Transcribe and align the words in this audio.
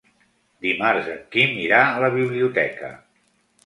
Dimarts 0.67 1.11
en 1.17 1.21
Quim 1.37 1.55
irà 1.67 1.85
a 1.93 2.03
la 2.09 2.13
biblioteca. 2.19 2.95